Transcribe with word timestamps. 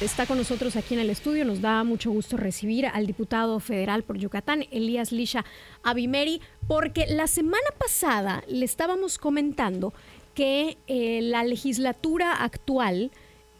Está 0.00 0.24
con 0.24 0.38
nosotros 0.38 0.76
aquí 0.76 0.94
en 0.94 1.00
el 1.00 1.10
estudio. 1.10 1.44
Nos 1.44 1.60
da 1.60 1.84
mucho 1.84 2.10
gusto 2.10 2.38
recibir 2.38 2.86
al 2.86 3.06
diputado 3.06 3.60
federal 3.60 4.02
por 4.02 4.16
Yucatán, 4.16 4.64
Elías 4.70 5.12
Lisha 5.12 5.44
Abimeri, 5.82 6.40
porque 6.66 7.06
la 7.06 7.26
semana 7.26 7.68
pasada 7.78 8.42
le 8.48 8.64
estábamos 8.64 9.18
comentando 9.18 9.92
que 10.34 10.78
eh, 10.86 11.20
la 11.20 11.44
legislatura 11.44 12.32
actual 12.32 13.10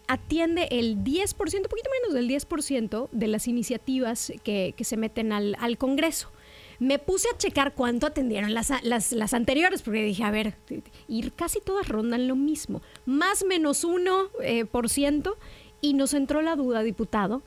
atiende 0.08 0.68
el 0.70 1.04
10%, 1.04 1.36
un 1.36 1.62
poquito 1.64 1.90
menos 2.00 2.14
del 2.14 2.26
10% 2.26 3.10
de 3.12 3.26
las 3.28 3.46
iniciativas 3.46 4.32
que, 4.42 4.74
se 4.80 4.96
meten 4.96 5.32
al, 5.32 5.76
Congreso. 5.76 6.30
Me 6.78 6.98
puse 6.98 7.28
a 7.28 7.36
checar 7.36 7.74
cuánto 7.74 8.06
atendieron 8.06 8.54
las, 8.54 8.72
las, 8.82 9.34
anteriores, 9.34 9.82
porque 9.82 10.02
dije, 10.02 10.24
a 10.24 10.30
ver, 10.30 10.56
y 11.06 11.30
casi 11.32 11.60
todas 11.60 11.86
rondan 11.86 12.26
lo 12.26 12.34
mismo, 12.34 12.80
más 13.04 13.44
menos 13.44 13.84
1%. 13.84 14.30
Eh, 14.42 14.64
por 14.64 14.88
ciento, 14.88 15.36
y 15.80 15.94
nos 15.94 16.14
entró 16.14 16.42
la 16.42 16.56
duda, 16.56 16.82
diputado, 16.82 17.42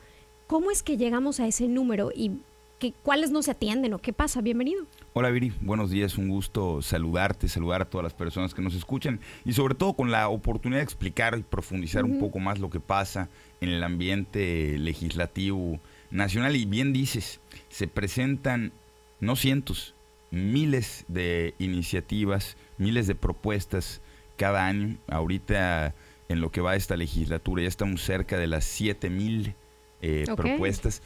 ¿cómo 0.48 0.72
es 0.72 0.84
que 0.84 0.98
llegamos 0.98 1.40
a 1.40 1.48
ese 1.48 1.68
número 1.68 2.12
y 2.16 2.32
que, 2.80 2.94
cuáles 3.04 3.32
no 3.32 3.42
se 3.42 3.52
atienden 3.52 3.94
o 3.94 4.00
qué 4.00 4.14
pasa? 4.14 4.42
Bienvenido. 4.42 4.86
Hola 5.14 5.30
Viri, 5.30 5.54
buenos 5.62 5.90
días, 5.90 6.18
un 6.18 6.30
gusto 6.30 6.82
saludarte, 6.82 7.48
saludar 7.48 7.82
a 7.82 7.86
todas 7.86 8.04
las 8.04 8.14
personas 8.14 8.54
que 8.54 8.62
nos 8.62 8.74
escuchan 8.74 9.20
y 9.46 9.54
sobre 9.54 9.76
todo 9.76 9.94
con 9.94 10.12
la 10.12 10.28
oportunidad 10.30 10.80
de 10.80 10.86
explicar 10.86 11.38
y 11.38 11.44
profundizar 11.44 12.04
un 12.04 12.20
poco 12.20 12.40
más 12.40 12.60
lo 12.60 12.70
que 12.70 12.80
pasa 12.80 13.30
en 13.62 13.70
el 13.70 13.84
ambiente 13.84 14.78
legislativo 14.80 15.80
nacional. 16.12 16.56
Y 16.56 16.66
bien 16.66 16.94
dices, 16.94 17.40
se 17.70 17.88
presentan 17.88 18.74
no 19.20 19.36
cientos, 19.36 19.94
miles 20.32 21.06
de 21.08 21.54
iniciativas, 21.60 22.58
miles 22.78 23.08
de 23.08 23.16
propuestas 23.16 24.02
cada 24.36 24.66
año. 24.66 24.98
Ahorita 25.08 25.94
en 26.30 26.42
lo 26.42 26.52
que 26.52 26.62
va 26.62 26.76
esta 26.76 26.98
legislatura. 26.98 27.62
Ya 27.62 27.68
estamos 27.68 28.02
cerca 28.02 28.38
de 28.38 28.48
las 28.48 28.66
7 28.66 29.10
mil 29.10 29.56
eh, 30.02 30.26
propuestas. 30.36 31.02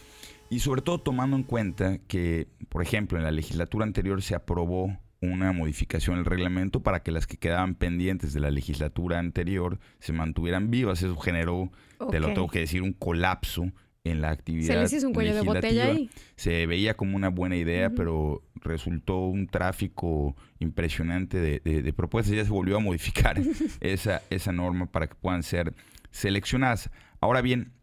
Y 0.50 0.60
sobre 0.60 0.82
todo 0.82 1.00
tomando 1.00 1.36
en 1.36 1.44
cuenta 1.44 1.98
que, 2.08 2.48
por 2.70 2.82
ejemplo, 2.82 3.18
en 3.18 3.24
la 3.24 3.32
legislatura 3.32 3.86
anterior 3.86 4.22
se 4.22 4.36
aprobó 4.36 4.98
una 5.22 5.52
modificación 5.52 6.18
del 6.18 6.26
reglamento 6.26 6.82
para 6.82 7.02
que 7.02 7.12
las 7.12 7.28
que 7.28 7.38
quedaban 7.38 7.76
pendientes 7.76 8.34
de 8.34 8.40
la 8.40 8.52
legislatura 8.52 9.20
anterior 9.20 9.80
se 10.00 10.14
mantuvieran 10.14 10.70
vivas. 10.70 11.02
Eso 11.02 11.16
generó, 11.18 11.72
te 12.12 12.20
lo 12.20 12.28
tengo 12.28 12.48
que 12.48 12.60
decir, 12.60 12.82
un 12.82 12.94
colapso 12.94 13.72
en 14.08 14.22
la 14.22 14.32
actividad. 14.32 14.74
Se 14.74 14.80
les 14.80 14.94
hizo 14.94 15.08
un 15.08 15.14
cuello 15.14 15.36
de 15.36 15.42
botella 15.42 15.86
ahí. 15.86 16.10
Se 16.36 16.66
veía 16.66 16.96
como 16.96 17.16
una 17.16 17.30
buena 17.30 17.56
idea, 17.56 17.90
pero 17.90 18.44
resultó 18.56 19.20
un 19.20 19.48
tráfico 19.48 20.36
impresionante 20.60 21.40
de, 21.40 21.94
propuestas. 21.94 22.36
Ya 22.36 22.44
se 22.44 22.52
volvió 22.52 22.78
a 22.78 22.80
modificar 22.80 23.42
esa, 23.82 24.22
esa 24.30 24.52
norma 24.52 24.86
para 24.88 25.08
que 25.08 25.16
puedan 25.16 25.44
ser 25.44 25.74
seleccionadas. 26.12 26.90
Ahora 27.20 27.42
bien, 27.42 27.74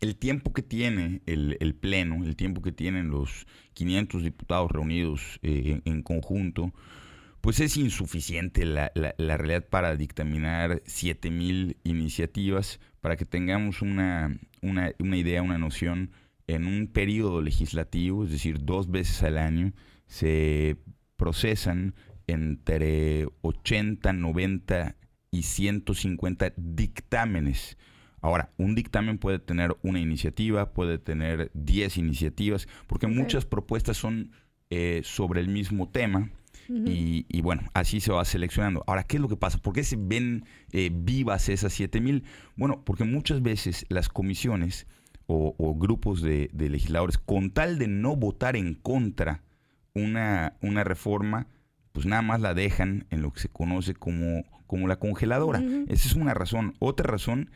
el 0.00 0.16
tiempo 0.16 0.52
que 0.52 0.62
tiene 0.62 1.22
el, 1.26 1.74
Pleno, 1.74 2.24
el 2.24 2.36
tiempo 2.36 2.62
que 2.62 2.72
tienen 2.72 3.10
los 3.10 3.46
500 3.74 4.22
diputados 4.22 4.70
reunidos 4.70 5.38
eh, 5.42 5.80
en, 5.84 6.02
conjunto, 6.02 6.72
pues 7.40 7.60
es 7.60 7.76
insuficiente 7.76 8.64
la, 8.64 8.92
la, 8.94 9.36
realidad 9.36 9.66
para 9.68 9.96
dictaminar 9.96 10.82
7.000 10.82 11.76
iniciativas, 11.84 12.80
para 13.00 13.16
que 13.16 13.24
tengamos 13.24 13.82
una, 13.82 14.38
una, 14.60 14.92
una 14.98 15.16
idea, 15.16 15.42
una 15.42 15.58
noción, 15.58 16.10
en 16.46 16.66
un 16.66 16.88
periodo 16.88 17.42
legislativo, 17.42 18.24
es 18.24 18.30
decir, 18.30 18.58
dos 18.64 18.90
veces 18.90 19.22
al 19.22 19.38
año, 19.38 19.72
se 20.06 20.76
procesan 21.16 21.94
entre 22.26 23.26
80, 23.42 24.12
90 24.12 24.96
y 25.30 25.42
150 25.42 26.54
dictámenes. 26.56 27.76
Ahora, 28.20 28.52
un 28.56 28.74
dictamen 28.74 29.18
puede 29.18 29.38
tener 29.38 29.76
una 29.82 30.00
iniciativa, 30.00 30.72
puede 30.72 30.98
tener 30.98 31.50
10 31.54 31.98
iniciativas, 31.98 32.66
porque 32.86 33.06
muchas 33.06 33.44
propuestas 33.44 33.96
son 33.96 34.32
eh, 34.70 35.02
sobre 35.04 35.40
el 35.40 35.48
mismo 35.48 35.88
tema. 35.90 36.30
Y, 36.68 37.40
bueno, 37.40 37.62
así 37.72 38.00
se 38.00 38.12
va 38.12 38.24
seleccionando. 38.24 38.84
Ahora, 38.86 39.02
¿qué 39.04 39.16
es 39.16 39.22
lo 39.22 39.28
que 39.28 39.36
pasa? 39.36 39.58
¿Por 39.58 39.72
qué 39.72 39.84
se 39.84 39.96
ven 39.98 40.44
eh, 40.72 40.90
vivas 40.92 41.48
esas 41.48 41.72
7000? 41.72 42.24
Bueno, 42.56 42.82
porque 42.84 43.04
muchas 43.04 43.42
veces 43.42 43.86
las 43.88 44.08
comisiones 44.08 44.86
o, 45.26 45.74
grupos 45.74 46.22
de, 46.22 46.50
legisladores, 46.54 47.18
con 47.18 47.50
tal 47.50 47.78
de 47.78 47.86
no 47.86 48.16
votar 48.16 48.56
en 48.56 48.74
contra 48.74 49.42
una, 49.94 50.56
una 50.62 50.84
reforma, 50.84 51.48
pues 51.92 52.06
nada 52.06 52.22
más 52.22 52.40
la 52.40 52.54
dejan 52.54 53.06
en 53.10 53.22
lo 53.22 53.32
que 53.32 53.40
se 53.40 53.48
conoce 53.48 53.94
como, 53.94 54.44
como 54.66 54.88
la 54.88 54.98
congeladora. 54.98 55.62
Esa 55.88 56.08
es 56.08 56.14
una 56.14 56.34
razón. 56.34 56.74
Otra 56.78 57.10
razón... 57.10 57.50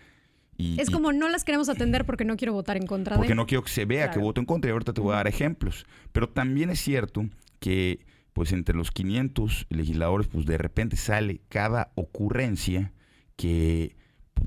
Y, 0.58 0.78
es 0.78 0.90
como 0.90 1.12
no 1.12 1.30
las 1.30 1.44
queremos 1.44 1.70
atender 1.70 2.04
porque 2.04 2.26
no 2.26 2.36
quiero 2.36 2.52
votar 2.52 2.76
en 2.76 2.86
contra 2.86 3.16
porque 3.16 3.34
no 3.34 3.46
quiero 3.46 3.64
que 3.64 3.70
se 3.70 3.86
vea 3.86 4.10
que 4.10 4.18
voto 4.18 4.38
en 4.38 4.44
contra 4.44 4.68
y 4.68 4.72
ahorita 4.72 4.92
te 4.92 5.00
voy 5.00 5.14
a 5.14 5.16
dar 5.16 5.26
ejemplos. 5.26 5.86
Pero 6.12 6.28
también 6.28 6.68
es 6.68 6.78
cierto 6.78 7.24
que 7.58 8.04
pues 8.32 8.52
entre 8.52 8.76
los 8.76 8.90
500 8.90 9.66
legisladores 9.70 10.28
pues 10.28 10.46
de 10.46 10.58
repente 10.58 10.96
sale 10.96 11.40
cada 11.48 11.92
ocurrencia 11.94 12.92
que 13.36 13.96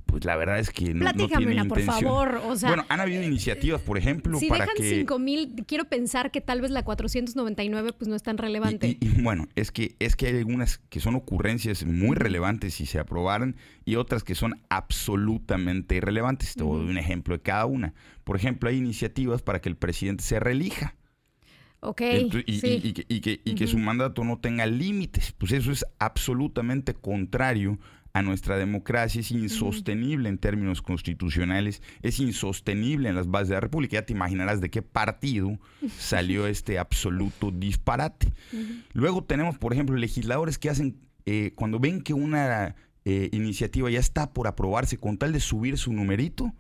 pues 0.06 0.26
la 0.26 0.36
verdad 0.36 0.60
es 0.60 0.70
que 0.70 0.94
no, 0.94 1.02
Platícame 1.02 1.52
una, 1.52 1.66
por 1.66 1.82
favor. 1.82 2.42
bueno, 2.62 2.86
han 2.90 3.00
habido 3.00 3.24
iniciativas, 3.24 3.82
por 3.82 3.98
ejemplo, 3.98 4.38
si 4.40 4.48
para 4.48 4.66
dejan 4.66 4.78
que... 4.78 4.96
5 5.00 5.20
mil, 5.20 5.66
quiero 5.68 5.86
pensar 5.86 6.32
que 6.32 6.42
tal 6.42 6.62
vez 6.62 6.72
la 6.72 6.84
499 6.84 7.94
pues 7.94 8.08
no 8.08 8.16
es 8.16 8.24
tan 8.24 8.38
relevante. 8.38 8.98
Y, 9.00 9.22
bueno, 9.22 9.48
es 9.56 9.72
que, 9.72 9.96
es 10.00 10.16
que 10.16 10.28
hay 10.28 10.38
algunas 10.38 10.80
que 10.90 11.00
son 11.00 11.16
ocurrencias 11.16 11.86
muy 11.86 12.16
relevantes 12.16 12.76
si 12.76 12.86
se 12.86 13.00
aprobaran 13.00 13.56
y 13.84 13.96
otras 13.96 14.24
que 14.24 14.36
son 14.36 14.62
absolutamente 14.70 15.96
irrelevantes. 15.96 16.54
Te 16.56 16.64
doy 16.64 16.88
un 16.88 16.98
ejemplo 16.98 17.36
de 17.36 17.42
cada 17.42 17.66
una. 17.66 17.94
Por 18.24 18.36
ejemplo, 18.36 18.70
hay 18.70 18.78
iniciativas 18.78 19.42
para 19.42 19.62
que 19.62 19.70
el 19.70 19.76
presidente 19.76 20.24
se 20.24 20.40
reelija. 20.40 20.96
Ok. 21.86 22.02
y, 22.46 22.94
que, 22.94 23.42
y, 23.44 23.56
que, 23.56 23.68
su 23.68 23.78
mandato 23.78 24.24
no 24.24 24.40
tenga 24.40 24.66
límites. 24.66 25.32
Pues 25.38 25.52
eso 25.52 25.72
es 25.72 25.86
absolutamente 26.00 26.94
contrario 26.94 27.78
a 28.16 28.22
nuestra 28.22 28.58
democracia 28.58 29.20
es 29.20 29.30
insostenible 29.32 30.30
en 30.30 30.38
términos 30.38 30.82
constitucionales, 30.82 31.82
es 32.02 32.22
insostenible 32.22 33.10
en 33.10 33.16
las 33.16 33.30
bases 33.30 33.50
de 33.50 33.56
la 33.56 33.60
República. 33.60 33.96
Ya 33.96 34.06
te 34.06 34.14
imaginarás 34.14 34.62
de 34.62 34.70
qué 34.70 34.82
partido 34.82 35.60
salió 36.00 36.48
este 36.48 36.80
absoluto 36.80 37.52
disparate. 37.52 38.32
Luego 38.94 39.26
tenemos, 39.26 39.58
por 39.58 39.74
ejemplo, 39.74 39.98
legisladores 39.98 40.58
que 40.58 40.70
hacen, 40.70 40.98
eh, 41.26 41.52
cuando 41.56 41.78
ven 41.78 42.02
que 42.02 42.14
una 42.14 42.78
eh, 43.04 43.28
iniciativa 43.34 43.90
ya 43.90 44.00
está 44.00 44.32
por 44.32 44.48
aprobarse 44.48 44.98
con 44.98 45.18
tal 45.18 45.34
de 45.34 45.42
subir 45.42 45.78
su 45.78 45.92
numerito, 45.92 46.54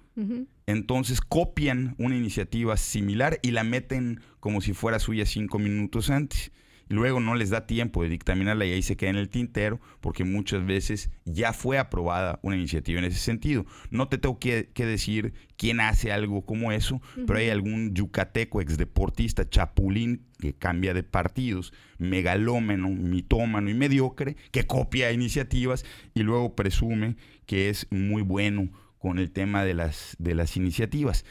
entonces 0.65 1.21
copian 1.21 1.95
una 1.97 2.15
iniciativa 2.15 2.77
similar 2.77 3.39
y 3.41 3.51
la 3.51 3.63
meten 3.63 4.21
como 4.39 4.61
si 4.61 4.73
fuera 4.73 4.99
suya 4.99 5.25
cinco 5.25 5.59
minutos 5.59 6.09
antes. 6.09 6.51
Luego 6.87 7.19
no 7.19 7.33
les 7.33 7.49
da 7.49 7.65
tiempo 7.65 8.03
de 8.03 8.09
dictaminarla 8.09 8.65
y 8.65 8.73
ahí 8.73 8.81
se 8.83 8.95
queda 8.95 9.09
en 9.09 9.15
el 9.15 9.29
tintero 9.29 9.79
porque 10.01 10.23
muchas 10.23 10.65
veces 10.65 11.09
ya 11.25 11.51
fue 11.51 11.79
aprobada 11.79 12.39
una 12.43 12.57
iniciativa 12.57 12.99
en 12.99 13.05
ese 13.05 13.19
sentido. 13.19 13.65
No 13.89 14.07
te 14.07 14.19
tengo 14.19 14.37
que, 14.37 14.69
decir 14.75 15.33
quién 15.57 15.79
hace 15.79 16.11
algo 16.11 16.45
como 16.45 16.71
eso, 16.71 17.01
pero 17.25 17.39
hay 17.39 17.49
algún 17.49 17.95
yucateco 17.95 18.61
exdeportista 18.61 19.49
chapulín 19.49 20.27
que 20.39 20.53
cambia 20.53 20.93
de 20.93 21.01
partidos, 21.01 21.73
megalómeno, 21.97 22.89
mitómano 22.89 23.69
y 23.69 23.73
mediocre, 23.73 24.35
que 24.51 24.67
copia 24.67 25.11
iniciativas 25.11 25.85
y 26.13 26.21
luego 26.21 26.55
presume 26.55 27.15
que 27.47 27.69
es 27.69 27.87
muy 27.89 28.21
bueno 28.21 28.69
con 29.05 29.19
el 29.19 29.29
tema 29.29 29.63
de 29.63 29.75
las, 29.75 30.15
de 30.17 30.33
las 30.33 30.57
iniciativas. 30.57 31.25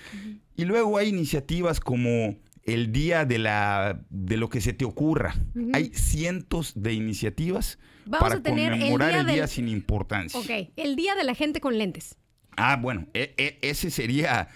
Y 0.54 0.64
luego 0.64 0.96
hay 0.96 1.08
iniciativas 1.08 1.80
como 1.80 2.36
el 2.62 2.92
día 2.92 3.24
de, 3.24 3.38
la, 3.38 4.00
de 4.10 4.36
lo 4.36 4.48
que 4.48 4.60
se 4.60 4.72
te 4.74 4.84
ocurra. 4.84 5.34
Hay 5.72 5.86
cientos 5.92 6.74
de 6.76 6.92
iniciativas 6.92 7.80
para 8.08 8.40
conmemorar 8.40 9.14
el 9.14 9.26
día, 9.26 9.48
sin 9.48 9.66
importancia. 9.66 10.38
Ok, 10.38 10.70
el 10.76 10.94
día 10.94 11.16
de 11.16 11.24
la 11.24 11.34
gente 11.34 11.60
con 11.60 11.76
lentes. 11.76 12.16
Ah, 12.56 12.78
bueno, 12.80 13.08
e, 13.12 13.34
e, 13.36 13.58
ese 13.62 13.90
sería, 13.90 14.46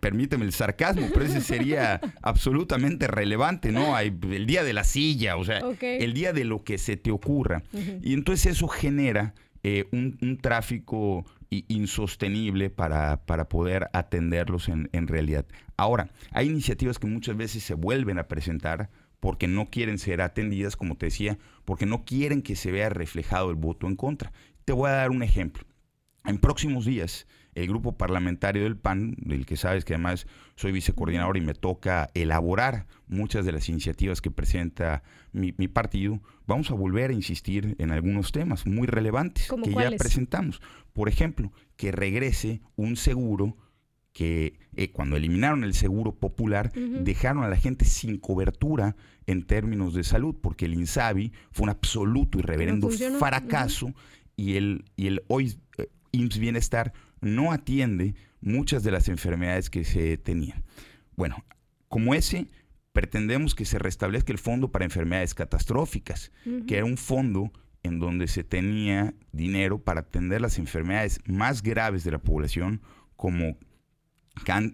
permíteme 0.00 0.46
el 0.46 0.54
sarcasmo, 0.54 1.08
pero 1.12 1.26
ese 1.26 1.42
sería 1.42 2.00
absolutamente 2.22 3.06
relevante, 3.06 3.70
¿no? 3.70 3.94
Hay 3.94 4.16
el 4.30 4.46
día 4.46 4.64
de 4.64 4.72
la 4.72 4.84
silla, 4.84 5.36
o 5.36 5.44
sea, 5.44 5.60
el 5.82 6.14
día 6.14 6.32
de 6.32 6.44
lo 6.44 6.64
que 6.64 6.78
se 6.78 6.96
te 6.96 7.10
ocurra. 7.10 7.64
Y 8.00 8.14
entonces 8.14 8.52
eso 8.52 8.66
genera 8.66 9.34
eh, 9.68 9.88
un, 9.90 10.38
tráfico 10.40 11.26
insostenible 11.50 12.70
para, 12.70 13.24
para 13.24 13.48
poder 13.48 13.88
atenderlos 13.92 14.68
en, 14.68 14.88
en, 14.92 15.06
realidad. 15.06 15.46
Ahora, 15.76 16.10
hay 16.32 16.48
iniciativas 16.48 16.98
que 16.98 17.06
muchas 17.06 17.36
veces 17.36 17.62
se 17.62 17.74
vuelven 17.74 18.18
a 18.18 18.28
presentar 18.28 18.90
porque 19.20 19.48
no 19.48 19.66
quieren 19.66 19.98
ser 19.98 20.20
atendidas, 20.20 20.76
como 20.76 20.96
te 20.96 21.06
decía, 21.06 21.38
porque 21.64 21.86
no 21.86 22.04
quieren 22.04 22.42
que 22.42 22.56
se 22.56 22.70
vea 22.70 22.88
reflejado 22.88 23.50
el 23.50 23.56
voto 23.56 23.86
en 23.86 23.96
contra. 23.96 24.32
Te 24.64 24.72
voy 24.72 24.90
a 24.90 24.94
dar 24.94 25.10
un 25.10 25.22
ejemplo. 25.22 25.64
En 26.24 26.38
próximos 26.38 26.84
días, 26.84 27.26
el 27.56 27.68
grupo 27.68 27.96
parlamentario 27.96 28.64
del 28.64 28.76
PAN, 28.76 29.16
del 29.18 29.46
que 29.46 29.56
sabes 29.56 29.84
que 29.84 29.94
además 29.94 30.26
soy 30.56 30.72
vicecoordinador 30.72 31.38
y 31.38 31.40
me 31.40 31.54
toca 31.54 32.10
elaborar 32.12 32.86
muchas 33.08 33.46
de 33.46 33.52
las 33.52 33.70
iniciativas 33.70 34.20
que 34.20 34.30
presenta 34.30 35.02
mi, 35.32 35.52
partido, 35.68 36.20
vamos 36.46 36.70
a 36.70 36.74
volver 36.74 37.10
a 37.10 37.14
insistir 37.14 37.74
en 37.78 37.90
algunos 37.90 38.30
temas 38.30 38.66
muy 38.66 38.86
relevantes 38.86 39.48
que 39.64 39.72
ya 39.72 39.90
presentamos. 39.92 40.60
Por 40.92 41.08
ejemplo, 41.08 41.50
que 41.76 41.92
regrese 41.92 42.60
un 42.76 42.96
seguro 42.96 43.56
que 44.12 44.58
eh, 44.76 44.90
cuando 44.92 45.16
eliminaron 45.16 45.64
el 45.64 45.74
seguro 45.74 46.14
popular 46.14 46.72
dejaron 46.72 47.42
a 47.42 47.48
la 47.48 47.56
gente 47.56 47.84
sin 47.84 48.18
cobertura 48.18 48.96
en 49.26 49.44
términos 49.44 49.94
de 49.94 50.04
salud, 50.04 50.36
porque 50.40 50.66
el 50.66 50.74
INSABI 50.74 51.32
fue 51.52 51.64
un 51.64 51.70
absoluto 51.70 52.38
y 52.38 52.42
reverendo 52.42 52.90
fracaso 53.18 53.94
y, 54.36 54.56
el, 54.56 54.84
y 54.96 55.06
el 55.06 55.22
hoy 55.28 55.58
eh, 55.78 55.88
IMSS 56.12 56.38
Bienestar 56.38 56.92
no 57.26 57.52
atiende 57.52 58.14
muchas 58.40 58.82
de 58.82 58.90
las 58.90 59.08
enfermedades 59.08 59.70
que 59.70 59.84
se 59.84 60.16
tenían. 60.16 60.64
Bueno, 61.16 61.44
como 61.88 62.14
ese, 62.14 62.48
pretendemos 62.92 63.54
que 63.54 63.64
se 63.64 63.78
restablezca 63.78 64.32
el 64.32 64.38
fondo 64.38 64.72
para 64.72 64.84
enfermedades 64.84 65.34
catastróficas, 65.34 66.32
que 66.66 66.76
era 66.76 66.84
un 66.84 66.96
fondo 66.96 67.52
en 67.82 67.98
donde 67.98 68.26
se 68.26 68.44
tenía 68.44 69.14
dinero 69.32 69.78
para 69.78 70.00
atender 70.00 70.40
las 70.40 70.58
enfermedades 70.58 71.20
más 71.26 71.62
graves 71.62 72.04
de 72.04 72.10
la 72.12 72.18
población, 72.18 72.80
como 73.16 73.58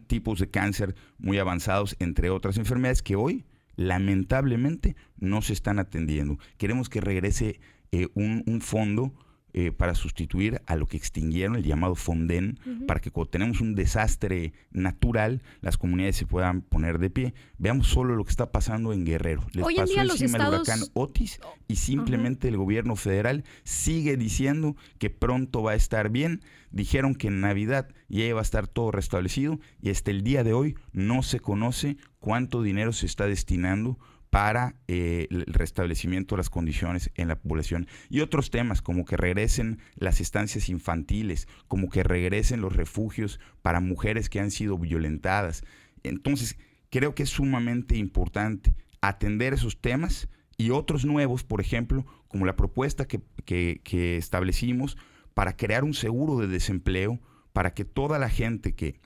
tipos 0.07 0.39
de 0.39 0.51
cáncer 0.51 0.95
muy 1.19 1.39
avanzados, 1.39 1.97
entre 1.99 2.31
otras 2.31 2.57
enfermedades 2.59 3.03
que 3.03 3.17
hoy 3.17 3.45
lamentablemente 3.77 4.97
no 5.17 5.43
se 5.43 5.53
están 5.53 5.79
atendiendo. 5.79 6.39
Queremos 6.59 6.89
que 6.89 7.01
regrese 7.01 7.61
eh, 7.91 8.09
un, 8.15 8.61
fondo 8.61 9.15
eh, 9.55 9.71
para 9.71 9.95
sustituir 9.95 10.63
a 10.67 10.77
lo 10.77 10.87
que 10.87 10.97
extinguieron, 10.97 11.57
el 11.57 11.65
llamado 11.65 11.95
Fonden, 11.95 12.59
para 12.87 13.01
que 13.01 13.11
cuando 13.11 13.31
tenemos 13.31 13.61
un 13.61 13.75
desastre 13.75 14.55
natural, 14.71 15.43
las 15.61 15.77
comunidades 15.77 16.17
se 16.17 16.27
puedan 16.27 16.63
poner 16.63 16.99
de 16.99 17.11
pie. 17.11 17.35
Veamos 17.59 17.89
solo 17.89 18.17
lo 18.17 18.25
que 18.25 18.31
está 18.31 18.51
pasando 18.51 18.95
en 18.95 19.05
Guerrero. 19.05 19.45
Les 19.53 19.65
Hoy 19.65 19.77
pasó 19.77 20.01
encima 20.01 20.39
el 20.39 20.49
huracán 20.49 20.81
Otis 20.95 21.39
y 21.69 21.77
simplemente 21.77 22.49
el 22.49 22.57
gobierno 22.57 22.97
federal 22.97 23.45
sigue 23.63 24.17
diciendo 24.17 24.75
que 24.99 25.11
pronto 25.11 25.63
va 25.63 25.73
a 25.73 25.77
estar 25.77 26.09
bien. 26.09 26.41
Dijeron 26.71 27.15
que 27.15 27.29
en 27.29 27.43
Navidad 27.43 27.89
ya 28.09 28.25
iba 28.25 28.41
a 28.41 28.43
estar 28.43 28.67
todo 28.69 28.91
restablecido 28.91 29.61
y 29.83 29.91
hasta 29.91 30.11
el 30.11 30.23
día 30.23 30.45
de 30.45 30.55
hoy 30.55 30.77
no 30.93 31.23
se 31.23 31.41
conoce 31.41 31.99
cuánto 32.21 32.63
dinero 32.63 32.93
se 32.95 33.05
está 33.05 33.27
destinando 33.27 33.99
para 34.33 34.77
eh, 34.89 35.27
el 35.31 35.45
restablecimiento 35.45 36.35
de 36.35 36.39
las 36.39 36.49
condiciones 36.49 37.11
en 37.17 37.29
la 37.29 37.39
población. 37.39 37.87
Y 38.09 38.21
otros 38.21 38.51
temas 38.51 38.81
como 38.81 39.05
que 39.05 39.19
regresen 39.19 39.79
las 39.95 40.23
estancias 40.23 40.71
infantiles, 40.71 41.47
como 41.69 41.91
que 41.91 42.03
regresen 42.03 42.63
los 42.63 42.75
refugios 42.75 43.41
para 43.61 43.81
mujeres 43.81 44.31
que 44.31 44.41
han 44.41 44.51
sido 44.51 44.79
violentadas. 44.79 45.65
Entonces, 46.03 46.57
creo 46.89 47.15
que 47.15 47.25
es 47.25 47.29
sumamente 47.29 47.99
importante 47.99 48.75
atender 49.03 49.53
esos 49.53 49.83
temas 49.83 50.31
y 50.57 50.71
otros 50.71 51.05
nuevos, 51.05 51.45
por 51.45 51.61
ejemplo, 51.61 52.07
como 52.27 52.47
la 52.47 52.57
propuesta 52.57 53.07
que, 53.07 53.21
que 53.45 54.17
establecimos 54.17 54.97
para 55.35 55.59
crear 55.59 55.85
un 55.85 55.93
seguro 55.93 56.39
de 56.39 56.47
desempleo 56.47 57.21
para 57.53 57.75
que 57.75 57.85
toda 57.85 58.19
la 58.19 58.31
gente 58.31 58.75
que 58.75 58.99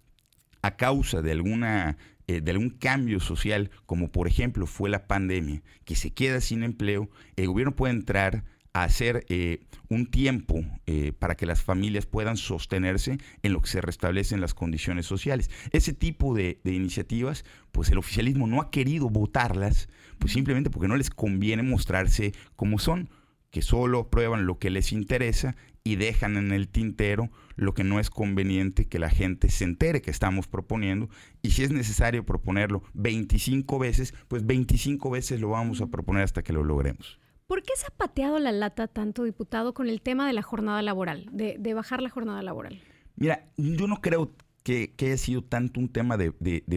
a 0.62 0.76
causa 0.76 1.20
de 1.20 1.32
alguna 1.32 1.99
eh, 2.28 2.40
de 2.40 2.50
algún 2.50 2.70
cambio 2.70 3.20
social, 3.20 3.70
como 3.87 4.11
por 4.11 4.26
ejemplo 4.26 4.67
fue 4.67 4.90
la 4.90 5.06
pandemia, 5.06 5.62
que 5.84 5.94
se 5.94 6.12
queda 6.12 6.40
sin 6.40 6.62
empleo, 6.64 7.08
el 7.37 7.46
gobierno 7.46 7.76
puede 7.76 7.94
entrar 7.94 8.44
a 8.73 8.82
hacer 8.82 9.25
eh, 9.28 9.61
un 9.88 10.06
tiempo 10.06 10.64
eh, 10.87 11.12
para 11.19 11.37
que 11.37 11.46
las 11.46 11.62
familias 11.62 12.05
puedan 12.05 12.37
sostenerse 12.37 13.19
en 13.43 13.52
lo 13.52 13.62
que 13.62 13.69
se 13.69 13.81
restablecen 13.81 14.40
las 14.40 14.55
condiciones 14.55 15.06
sociales. 15.06 15.50
Ese 15.70 15.93
tipo 15.93 16.34
de, 16.34 16.61
de, 16.64 16.75
iniciativas, 16.75 17.44
pues 17.73 17.90
el 17.90 17.99
oficialismo 17.99 18.46
no 18.46 18.61
ha 18.61 18.70
querido 18.70 19.08
votarlas, 19.08 19.88
pues 20.19 20.32
simplemente 20.32 20.69
porque 20.69 20.88
no 20.88 20.96
les 20.96 21.11
conviene 21.11 21.62
mostrarse 21.62 22.32
como 22.56 22.78
son, 22.78 23.08
que 23.50 23.62
solo 23.62 24.11
prueban 24.11 24.46
lo 24.46 24.58
que 24.58 24.69
les 24.69 24.93
interesa 24.93 25.56
y 25.87 25.94
dejan 25.94 26.37
en 26.37 26.50
el 26.50 26.67
tintero 26.67 27.31
lo 27.55 27.73
que 27.73 27.85
no 27.85 28.00
es 28.00 28.11
conveniente 28.11 28.88
que 28.88 28.99
la 28.99 29.09
gente 29.09 29.49
se 29.50 29.62
entere 29.62 30.03
que 30.03 30.11
estamos 30.11 30.49
proponiendo 30.49 31.09
y 31.43 31.53
si 31.53 31.62
es 31.62 31.71
necesario 31.71 32.27
proponerlo 32.27 32.83
25 32.94 33.79
veces, 33.79 34.12
pues 34.27 34.44
25 34.44 35.09
veces 35.11 35.41
lo 35.41 35.50
vamos 35.50 35.81
a 35.81 35.87
proponer 35.87 36.25
hasta 36.25 36.43
que 36.43 36.53
lo 36.53 36.65
logremos. 36.65 37.21
¿Por 37.47 37.62
qué 37.62 37.73
se 37.77 37.87
ha 37.87 37.97
pateado 37.97 38.41
la 38.41 38.50
lata 38.50 38.88
tanto, 38.88 39.23
diputado, 39.23 39.75
con 39.75 39.88
el 39.88 40.00
tema 40.00 40.27
de 40.27 40.33
la 40.33 40.43
jornada 40.43 40.83
laboral, 40.83 41.29
de, 41.31 41.75
bajar 41.75 42.03
la 42.03 42.11
jornada 42.11 42.43
laboral? 42.43 42.81
Mira, 43.15 43.44
yo 43.56 43.87
no 43.87 44.00
creo 44.00 44.33
que, 44.65 44.93
haya 45.00 45.17
sido 45.17 45.43
tanto 45.43 45.79
un 45.79 45.88
tema 45.88 46.17
de, 46.17 46.33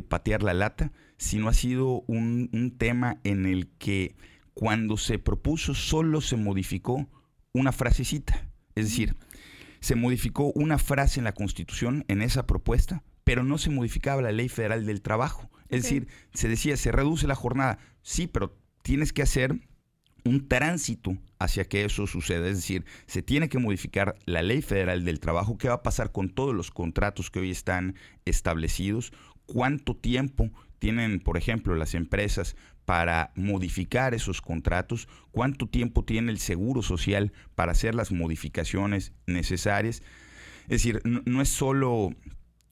patear 0.08 0.44
la 0.44 0.54
lata, 0.54 0.92
sino 1.18 1.50
ha 1.50 1.54
sido 1.54 2.04
un, 2.06 2.52
un 2.54 2.78
tema 2.78 3.18
en 3.24 3.48
el 3.48 3.70
que 3.80 4.16
cuando 4.54 4.98
se 4.98 5.18
propuso 5.18 5.74
solo 5.74 6.22
se 6.22 6.38
modificó 6.38 7.08
una 7.54 7.72
frasecita. 7.72 8.49
Es 8.76 8.86
decir, 8.86 9.16
se 9.80 9.96
modificó 9.96 10.52
una 10.56 10.78
frase 10.78 11.20
en 11.20 11.24
la 11.24 11.34
Constitución, 11.34 12.06
en 12.08 12.22
esa 12.22 12.46
propuesta, 12.46 13.04
pero 13.24 13.44
no 13.44 13.58
se 13.58 13.70
modificaba 13.70 14.22
la 14.22 14.32
ley 14.32 14.50
federal 14.50 14.86
del 14.86 15.02
trabajo. 15.02 15.50
Es 15.70 15.84
decir, 15.84 16.08
se 16.34 16.48
decía, 16.48 16.78
se 16.78 16.92
reduce 16.92 17.28
la 17.28 17.36
jornada. 17.36 17.78
Sí, 18.02 18.28
pero 18.28 18.58
tienes 18.82 19.14
que 19.14 19.22
hacer 19.22 19.56
un 20.26 20.48
tránsito 20.48 21.18
hacia 21.38 21.66
que 21.66 21.86
eso 21.86 22.08
suceda. 22.08 22.48
Es 22.48 22.58
decir, 22.58 22.86
se 23.06 23.22
tiene 23.22 23.50
que 23.50 23.60
modificar 23.60 24.16
la 24.26 24.42
ley 24.42 24.62
federal 24.62 25.06
del 25.06 25.20
trabajo. 25.20 25.58
¿Qué 25.58 25.68
va 25.68 25.76
a 25.76 25.84
pasar 25.84 26.12
con 26.12 26.30
todos 26.30 26.56
los 26.56 26.72
contratos 26.72 27.30
que 27.30 27.40
hoy 27.40 27.52
están 27.52 27.96
establecidos? 28.26 29.14
¿Cuánto 29.46 29.96
tiempo 29.96 30.52
tienen, 30.80 31.20
por 31.20 31.38
ejemplo, 31.38 31.76
las 31.76 31.94
empresas 31.94 32.56
para 32.90 33.32
modificar 33.36 34.16
esos 34.16 34.42
contratos, 34.42 35.08
cuánto 35.30 35.68
tiempo 35.68 36.04
tiene 36.04 36.32
el 36.32 36.40
Seguro 36.40 36.82
Social 36.82 37.32
para 37.54 37.74
hacer 37.74 37.94
las 37.94 38.12
modificaciones 38.12 39.14
necesarias. 39.28 40.02
Es 40.64 40.82
decir, 40.82 41.00
no, 41.04 41.40
es 41.40 41.50
solo 41.50 42.16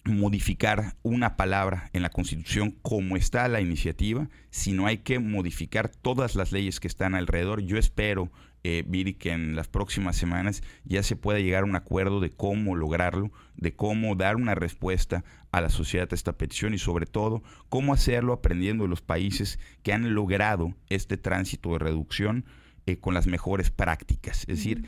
modificar 0.06 0.96
una 1.04 1.38
palabra 1.38 1.92
en 1.94 2.02
la 2.02 2.10
Constitución 2.10 2.72
como 2.82 3.16
está 3.16 3.48
la 3.48 3.62
iniciativa, 3.62 4.28
sino 4.50 4.88
hay 4.88 4.98
que 4.98 5.20
modificar 5.20 5.88
todas 5.88 6.34
las 6.34 6.52
leyes 6.52 6.80
que 6.80 6.88
están 6.88 7.14
alrededor. 7.14 7.62
Yo 7.62 7.78
espero, 7.78 8.32
eh, 8.64 8.84
Viri, 8.88 9.14
que 9.14 9.32
en 9.32 9.56
las 9.56 9.68
próximas 9.68 10.16
semanas 10.16 10.62
ya 10.84 11.04
se 11.04 11.16
pueda 11.16 11.40
llegar 11.40 11.64
a 11.64 11.66
un 11.66 11.76
acuerdo 11.76 12.20
de 12.20 12.32
cómo 12.32 12.76
lograrlo, 12.76 13.32
de 13.56 13.76
cómo 13.76 14.16
dar 14.16 14.36
una 14.36 14.56
respuesta 14.56 15.24
a 15.52 15.62
la 15.62 15.70
sociedad 15.70 16.08
a 16.12 16.16
esta 16.16 16.38
petición 16.38 16.74
y 16.74 16.78
sobre 16.78 17.06
todo 17.06 17.44
cómo 17.70 17.94
hacerlo 17.94 18.34
aprendiendo 18.34 18.84
de 18.84 18.90
los 18.90 19.02
países 19.02 19.60
que 19.84 19.94
han 19.94 20.14
logrado 20.14 20.74
este 20.90 21.18
tránsito 21.18 21.72
de 21.74 21.80
reducción 21.80 22.46
eh, 22.86 22.98
con 22.98 23.14
las 23.14 23.28
mejores 23.28 23.70
prácticas. 23.70 24.42
Es 24.42 24.58
decir, 24.58 24.88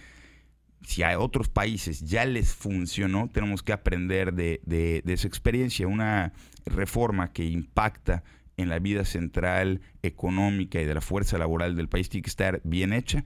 si 0.83 1.03
a 1.03 1.19
otros 1.19 1.49
países 1.49 2.01
ya 2.01 2.25
les 2.25 2.53
funcionó, 2.53 3.29
tenemos 3.29 3.63
que 3.63 3.73
aprender 3.73 4.33
de, 4.33 4.61
de, 4.65 5.01
esa 5.05 5.27
experiencia. 5.27 5.87
Una 5.87 6.33
reforma 6.65 7.31
que 7.31 7.45
impacta 7.45 8.23
en 8.57 8.69
la 8.69 8.79
vida 8.79 9.05
central 9.05 9.81
económica 10.01 10.81
y 10.81 10.85
de 10.85 10.93
la 10.93 11.01
fuerza 11.01 11.37
laboral 11.37 11.75
del 11.75 11.89
país 11.89 12.09
tiene 12.09 12.23
que 12.23 12.29
estar 12.29 12.61
bien 12.63 12.93
hecha. 12.93 13.25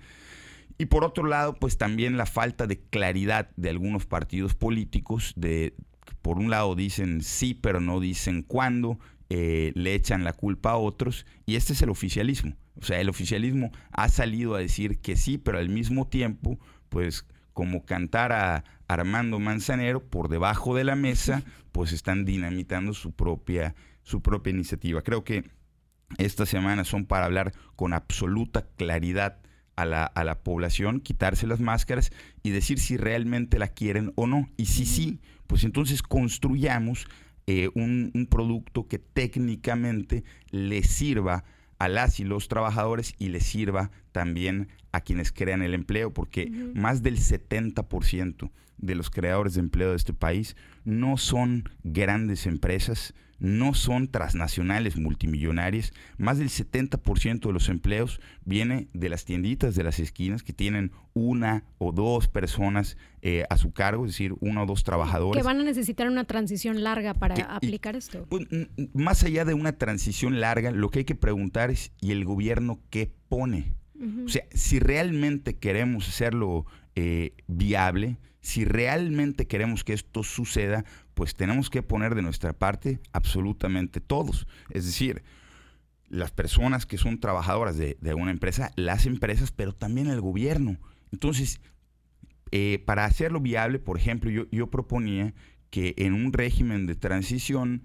Y 0.77 0.85
por 0.87 1.03
otro 1.03 1.25
lado, 1.25 1.55
pues 1.55 1.77
también 1.77 2.17
la 2.17 2.25
falta 2.25 2.67
de 2.67 2.79
claridad 2.79 3.49
de 3.55 3.69
algunos 3.69 4.05
partidos 4.05 4.55
políticos, 4.55 5.33
de 5.35 5.75
por 6.21 6.37
un 6.37 6.49
lado 6.49 6.75
dicen 6.75 7.21
sí, 7.21 7.53
pero 7.53 7.79
no 7.79 7.99
dicen 7.99 8.43
cuándo, 8.43 8.99
eh, 9.29 9.71
le 9.75 9.93
echan 9.93 10.23
la 10.23 10.33
culpa 10.33 10.71
a 10.71 10.77
otros, 10.77 11.25
y 11.45 11.55
este 11.55 11.73
es 11.73 11.81
el 11.81 11.89
oficialismo. 11.89 12.55
O 12.79 12.83
sea, 12.85 12.99
el 12.99 13.09
oficialismo 13.09 13.71
ha 13.91 14.09
salido 14.09 14.55
a 14.55 14.59
decir 14.59 14.99
que 14.99 15.15
sí, 15.15 15.37
pero 15.37 15.59
al 15.59 15.69
mismo 15.69 16.07
tiempo, 16.07 16.59
pues 16.89 17.25
como 17.53 17.85
cantar 17.85 18.31
a 18.31 18.63
Armando 18.87 19.39
Manzanero 19.39 20.03
por 20.03 20.27
debajo 20.27 20.75
de 20.75 20.83
la 20.83 20.95
mesa, 20.95 21.43
pues 21.71 21.91
están 21.91 22.25
dinamitando 22.25 22.93
su 22.93 23.11
propia, 23.11 23.75
su 24.01 24.21
propia 24.21 24.51
iniciativa. 24.51 25.01
Creo 25.01 25.23
que 25.23 25.43
estas 26.17 26.49
semanas 26.49 26.87
son 26.87 27.05
para 27.05 27.25
hablar 27.25 27.53
con 27.75 27.93
absoluta 27.93 28.67
claridad 28.75 29.39
a 29.75 29.85
la, 29.85 30.05
a 30.05 30.23
la, 30.23 30.39
población, 30.39 30.99
quitarse 30.99 31.47
las 31.47 31.59
máscaras 31.59 32.11
y 32.43 32.51
decir 32.51 32.79
si 32.79 32.97
realmente 32.97 33.59
la 33.59 33.67
quieren 33.67 34.11
o 34.15 34.27
no. 34.27 34.49
Y 34.57 34.65
si 34.65 34.85
sí, 34.85 35.19
pues 35.47 35.63
entonces 35.63 36.01
construyamos 36.01 37.07
eh, 37.47 37.69
un, 37.73 38.11
un, 38.13 38.25
producto 38.27 38.87
que 38.87 38.99
técnicamente 38.99 40.23
le 40.49 40.83
sirva 40.83 41.43
a 41.79 41.89
las 41.89 42.19
y 42.19 42.23
los 42.23 42.47
trabajadores 42.47 43.15
y 43.19 43.29
le 43.29 43.41
sirva 43.41 43.91
también 44.11 44.69
a 44.93 45.01
quienes 45.01 45.31
crean 45.31 45.61
el 45.61 45.73
empleo, 45.73 46.13
porque 46.13 46.49
más 46.73 47.03
del 47.03 47.17
70% 47.17 48.51
de 48.77 48.95
los 48.95 49.09
creadores 49.09 49.55
de 49.55 49.61
empleo 49.61 49.89
de 49.89 49.97
este 49.97 50.13
país 50.13 50.55
no 50.85 51.17
son 51.17 51.69
grandes 51.83 52.45
empresas, 52.45 53.13
no 53.43 53.73
son 53.73 54.07
transnacionales 54.07 54.95
multimillonarias. 54.95 55.91
Más 56.17 56.37
del 56.37 56.47
70% 56.47 57.41
de 57.41 57.51
los 57.51 57.67
empleos 57.67 58.21
viene 58.45 58.87
de 58.93 59.09
las 59.09 59.25
tienditas 59.25 59.75
de 59.75 59.83
las 59.83 59.99
esquinas 59.99 60.43
que 60.43 60.53
tienen 60.53 60.93
una 61.13 61.65
o 61.77 61.91
dos 61.91 62.29
personas 62.29 62.95
eh, 63.21 63.43
a 63.49 63.57
su 63.57 63.73
cargo, 63.73 64.05
es 64.05 64.13
decir, 64.13 64.33
uno 64.39 64.63
o 64.63 64.65
dos 64.65 64.85
trabajadores. 64.85 65.41
Que 65.41 65.45
van 65.45 65.59
a 65.59 65.65
necesitar 65.65 66.07
una 66.07 66.23
transición 66.23 66.83
larga 66.83 67.13
para 67.13 67.35
aplicar 67.53 67.97
esto. 67.97 68.25
Pues, 68.29 68.47
más 68.93 69.25
allá 69.25 69.43
de 69.43 69.53
una 69.53 69.73
transición 69.73 70.39
larga, 70.39 70.71
lo 70.71 70.89
que 70.89 70.99
hay 70.99 71.05
que 71.05 71.15
preguntar 71.15 71.69
es, 71.69 71.91
¿y 71.99 72.11
el 72.11 72.23
gobierno 72.23 72.79
qué 72.89 73.11
pone? 73.27 73.73
O 74.25 74.29
sea, 74.29 74.43
si 74.51 74.79
realmente 74.79 75.55
queremos 75.55 76.07
hacerlo 76.09 76.65
eh, 76.95 77.33
viable, 77.47 78.17
si 78.43 78.65
realmente 78.65 79.47
queremos 79.47 79.85
que 79.85 79.93
esto 79.93 80.21
suceda, 80.23 80.83
pues 81.13 81.35
tenemos 81.35 81.69
que 81.69 81.83
poner 81.83 82.15
de 82.15 82.21
nuestra 82.21 82.53
parte 82.53 82.99
absolutamente 83.11 84.01
todos. 84.01 84.47
Es 84.69 84.85
decir, 84.85 85.23
las 86.09 86.31
personas 86.31 86.85
que 86.85 86.97
son 86.97 87.19
trabajadoras 87.19 87.77
de, 87.77 87.97
una 88.15 88.31
empresa, 88.31 88.71
las 88.75 89.05
empresas, 89.05 89.51
pero 89.51 89.73
también 89.73 90.07
el 90.07 90.21
gobierno. 90.21 90.77
Entonces, 91.11 91.59
eh, 92.51 92.83
para 92.85 93.05
hacerlo 93.05 93.39
viable, 93.39 93.79
por 93.79 93.97
ejemplo, 93.97 94.29
yo, 94.29 94.45
yo 94.51 94.67
proponía 94.69 95.33
que 95.69 95.95
en 95.97 96.13
un 96.13 96.33
régimen 96.33 96.85
de 96.85 96.95
transición, 96.95 97.83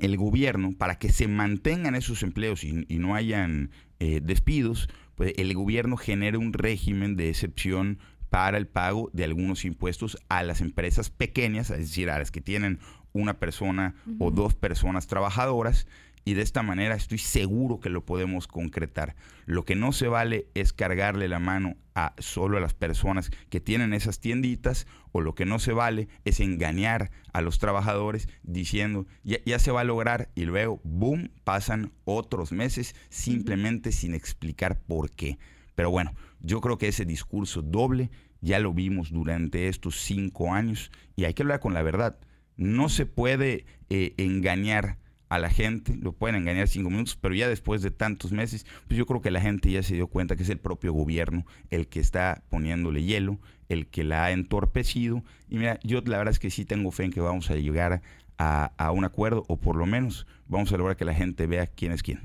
el 0.00 0.16
gobierno, 0.16 0.72
para 0.76 0.98
que 0.98 1.10
se 1.10 1.28
mantengan 1.28 1.94
esos 1.94 2.22
empleos 2.22 2.62
y, 2.62 2.84
no 2.98 3.14
hayan 3.14 3.70
eh, 3.98 4.20
despidos, 4.22 4.88
pues 5.14 5.32
el 5.36 5.54
gobierno 5.54 5.96
genere 5.96 6.36
un 6.36 6.52
régimen 6.52 7.16
de 7.16 7.30
excepción 7.30 7.98
para 8.30 8.56
el 8.56 8.66
pago 8.66 9.10
de 9.12 9.24
algunos 9.24 9.64
impuestos 9.64 10.16
a 10.28 10.42
las 10.42 10.60
empresas 10.60 11.10
pequeñas, 11.10 11.70
es 11.70 11.78
decir, 11.78 12.10
a 12.10 12.18
las 12.18 12.30
que 12.30 12.40
tienen 12.40 12.78
una 13.12 13.38
persona 13.38 13.96
o 14.18 14.30
dos 14.30 14.54
personas 14.54 15.08
trabajadoras, 15.08 15.86
y 16.24 16.34
de 16.34 16.42
esta 16.42 16.62
manera 16.62 16.94
estoy 16.94 17.18
seguro 17.18 17.80
que 17.80 17.88
lo 17.88 18.04
podemos 18.04 18.46
concretar. 18.46 19.16
Lo 19.46 19.64
que 19.64 19.74
no 19.74 19.92
se 19.92 20.06
vale 20.06 20.46
es 20.54 20.72
cargarle 20.72 21.28
la 21.28 21.38
mano 21.38 21.76
a 21.94 22.14
solo 22.18 22.58
a 22.58 22.60
las 22.60 22.74
personas 22.74 23.30
que 23.48 23.60
tienen 23.60 23.94
esas 23.94 24.20
tienditas 24.20 24.86
o 25.12 25.22
lo 25.22 25.34
que 25.34 25.46
no 25.46 25.58
se 25.58 25.72
vale 25.72 26.08
es 26.24 26.40
engañar 26.40 27.10
a 27.32 27.40
los 27.40 27.58
trabajadores 27.58 28.28
diciendo 28.42 29.06
ya, 29.24 29.38
ya 29.44 29.58
se 29.58 29.72
va 29.72 29.80
a 29.80 29.84
lograr 29.84 30.28
y 30.34 30.44
luego, 30.44 30.80
boom, 30.84 31.30
pasan 31.42 31.92
otros 32.04 32.52
meses 32.52 32.94
simplemente 33.08 33.90
sin 33.90 34.14
explicar 34.14 34.78
por 34.78 35.10
qué. 35.10 35.38
Pero 35.74 35.90
bueno, 35.90 36.12
yo 36.40 36.60
creo 36.60 36.78
que 36.78 36.88
ese 36.88 37.04
discurso 37.04 37.62
doble 37.62 38.10
ya 38.40 38.58
lo 38.58 38.72
vimos 38.72 39.12
durante 39.12 39.68
estos 39.68 40.00
cinco 40.00 40.52
años 40.52 40.90
y 41.16 41.24
hay 41.24 41.34
que 41.34 41.42
hablar 41.42 41.60
con 41.60 41.74
la 41.74 41.82
verdad. 41.82 42.18
No 42.56 42.88
se 42.88 43.06
puede 43.06 43.66
eh, 43.88 44.14
engañar 44.16 44.98
a 45.28 45.38
la 45.38 45.48
gente, 45.48 45.96
lo 45.96 46.12
pueden 46.12 46.36
engañar 46.36 46.66
cinco 46.66 46.90
minutos, 46.90 47.16
pero 47.16 47.34
ya 47.34 47.48
después 47.48 47.82
de 47.82 47.92
tantos 47.92 48.32
meses, 48.32 48.66
pues 48.88 48.98
yo 48.98 49.06
creo 49.06 49.20
que 49.20 49.30
la 49.30 49.40
gente 49.40 49.70
ya 49.70 49.82
se 49.82 49.94
dio 49.94 50.08
cuenta 50.08 50.34
que 50.34 50.42
es 50.42 50.48
el 50.48 50.58
propio 50.58 50.92
gobierno 50.92 51.46
el 51.70 51.86
que 51.86 52.00
está 52.00 52.42
poniéndole 52.48 53.04
hielo, 53.04 53.38
el 53.68 53.86
que 53.86 54.02
la 54.02 54.24
ha 54.24 54.32
entorpecido. 54.32 55.22
Y 55.48 55.58
mira, 55.58 55.78
yo 55.84 56.00
la 56.04 56.18
verdad 56.18 56.32
es 56.32 56.40
que 56.40 56.50
sí 56.50 56.64
tengo 56.64 56.90
fe 56.90 57.04
en 57.04 57.12
que 57.12 57.20
vamos 57.20 57.48
a 57.50 57.54
llegar 57.54 58.02
a, 58.38 58.72
a 58.76 58.90
un 58.90 59.04
acuerdo, 59.04 59.44
o 59.46 59.56
por 59.56 59.76
lo 59.76 59.86
menos 59.86 60.26
vamos 60.48 60.72
a 60.72 60.76
lograr 60.76 60.96
que 60.96 61.04
la 61.04 61.14
gente 61.14 61.46
vea 61.46 61.68
quién 61.68 61.92
es 61.92 62.02
quién. 62.02 62.20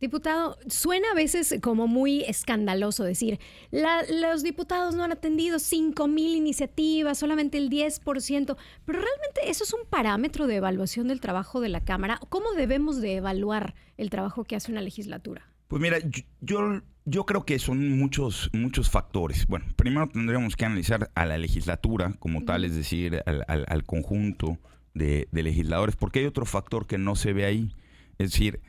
Diputado, 0.00 0.58
suena 0.68 1.12
a 1.12 1.14
veces 1.14 1.56
como 1.62 1.86
muy 1.86 2.22
escandaloso 2.24 3.04
decir, 3.04 3.38
los 3.70 4.42
diputados 4.42 4.94
no 4.94 5.04
han 5.04 5.12
atendido 5.12 5.58
5 5.58 6.08
mil 6.08 6.34
iniciativas, 6.34 7.18
solamente 7.18 7.58
el 7.58 7.70
10%, 7.70 8.56
pero 8.84 8.98
realmente 8.98 9.48
eso 9.48 9.64
es 9.64 9.72
un 9.72 9.86
parámetro 9.88 10.46
de 10.46 10.56
evaluación 10.56 11.08
del 11.08 11.20
trabajo 11.20 11.60
de 11.60 11.68
la 11.68 11.80
Cámara. 11.80 12.18
¿Cómo 12.28 12.52
debemos 12.52 13.00
de 13.00 13.16
evaluar 13.16 13.74
el 13.96 14.10
trabajo 14.10 14.44
que 14.44 14.56
hace 14.56 14.72
una 14.72 14.80
legislatura? 14.80 15.48
Pues 15.68 15.80
mira, 15.80 15.98
yo, 16.40 16.82
yo 17.04 17.24
creo 17.24 17.44
que 17.46 17.58
son 17.58 17.96
muchos, 17.96 18.50
muchos 18.52 18.90
factores. 18.90 19.46
Bueno, 19.46 19.66
primero 19.76 20.08
tendríamos 20.08 20.56
que 20.56 20.64
analizar 20.64 21.10
a 21.14 21.24
la 21.24 21.38
legislatura 21.38 22.14
como 22.18 22.44
tal, 22.44 22.64
es 22.64 22.74
decir, 22.74 23.22
al, 23.24 23.84
conjunto 23.84 24.58
de, 24.92 25.28
de 25.30 25.42
legisladores, 25.42 25.96
porque 25.96 26.18
hay 26.18 26.26
otro 26.26 26.46
factor 26.46 26.86
que 26.86 26.98
no 26.98 27.16
se 27.16 27.32
ve 27.32 27.46
ahí. 27.46 27.72
Es 28.18 28.32
decir, 28.32 28.60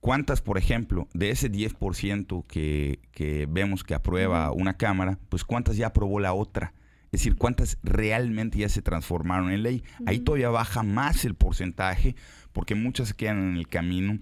¿Cuántas, 0.00 0.40
por 0.40 0.56
ejemplo, 0.56 1.08
de 1.12 1.30
ese 1.30 1.52
10% 1.52 2.46
que, 2.46 3.00
que 3.12 3.46
vemos 3.48 3.84
que 3.84 3.94
aprueba 3.94 4.50
una 4.50 4.76
Cámara, 4.78 5.18
pues 5.28 5.44
cuántas 5.44 5.76
ya 5.76 5.88
aprobó 5.88 6.20
la 6.20 6.32
otra? 6.32 6.72
Es 7.12 7.20
decir, 7.20 7.36
cuántas 7.36 7.78
realmente 7.82 8.58
ya 8.58 8.68
se 8.68 8.82
transformaron 8.82 9.50
en 9.50 9.62
ley. 9.62 9.82
Ahí 10.06 10.20
todavía 10.20 10.48
baja 10.48 10.82
más 10.82 11.24
el 11.24 11.34
porcentaje 11.34 12.14
porque 12.52 12.74
muchas 12.74 13.08
se 13.08 13.14
quedan 13.14 13.50
en 13.50 13.56
el 13.56 13.68
camino 13.68 14.18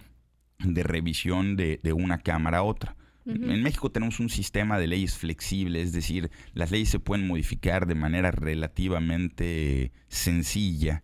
de 0.58 0.82
revisión 0.82 1.56
de, 1.56 1.80
una 1.92 2.18
Cámara 2.18 2.58
a 2.58 2.62
otra. 2.62 2.96
En 3.26 3.62
México 3.62 3.92
tenemos 3.92 4.20
un 4.20 4.30
sistema 4.30 4.78
de 4.78 4.86
leyes 4.86 5.18
flexibles, 5.18 5.88
es 5.88 5.92
decir, 5.92 6.30
las 6.54 6.70
leyes 6.70 6.88
se 6.88 6.98
pueden 6.98 7.26
modificar 7.26 7.86
de 7.86 7.94
manera 7.94 8.30
relativamente 8.30 9.92
sencilla 10.08 11.02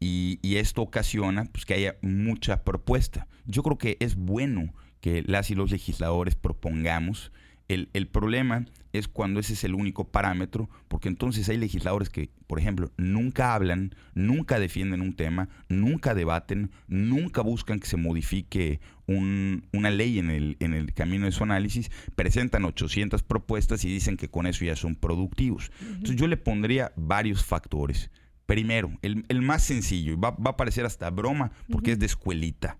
y, 0.00 0.56
esto 0.56 0.80
ocasiona 0.80 1.44
pues, 1.44 1.66
que 1.66 1.74
haya 1.74 1.96
mucha 2.00 2.64
propuesta. 2.64 3.28
Yo 3.44 3.62
creo 3.62 3.76
que 3.76 3.98
es 4.00 4.16
bueno 4.16 4.72
que 5.00 5.22
las 5.22 5.50
y 5.50 5.54
los 5.54 5.70
legisladores 5.70 6.34
propongamos. 6.34 7.32
El, 7.68 7.88
el, 7.92 8.08
problema 8.08 8.66
es 8.92 9.06
cuando 9.06 9.38
ese 9.38 9.52
es 9.52 9.62
el 9.62 9.74
único 9.74 10.08
parámetro, 10.08 10.68
porque 10.88 11.08
entonces 11.08 11.48
hay 11.48 11.56
legisladores 11.56 12.10
que, 12.10 12.30
por 12.46 12.58
ejemplo, 12.58 12.90
nunca 12.96 13.54
hablan, 13.54 13.94
nunca 14.14 14.58
defienden 14.58 15.02
un 15.02 15.14
tema, 15.14 15.48
nunca 15.68 16.14
debaten, 16.14 16.72
nunca 16.88 17.42
buscan 17.42 17.78
que 17.78 17.86
se 17.86 17.96
modifique 17.96 18.80
un, 19.06 19.68
una 19.72 19.90
ley 19.90 20.18
en 20.18 20.30
el, 20.30 20.56
en 20.58 20.74
el 20.74 20.92
camino 20.94 21.26
de 21.26 21.32
su 21.32 21.44
análisis, 21.44 21.90
presentan 22.16 22.64
800 22.64 23.22
propuestas 23.22 23.84
y 23.84 23.88
dicen 23.92 24.16
que 24.16 24.28
con 24.28 24.46
eso 24.46 24.64
ya 24.64 24.74
son 24.74 24.96
productivos. 24.96 25.70
Entonces 25.80 26.16
yo 26.16 26.26
le 26.26 26.36
pondría 26.38 26.92
varios 26.96 27.44
factores. 27.44 28.10
Primero, 28.50 28.90
el, 29.02 29.42
más 29.42 29.62
sencillo, 29.62 30.18
va, 30.18 30.32
va, 30.32 30.50
a 30.50 30.56
parecer 30.56 30.84
hasta 30.84 31.08
broma 31.10 31.52
porque 31.70 31.92
es 31.92 32.00
de 32.00 32.06
escuelita. 32.06 32.78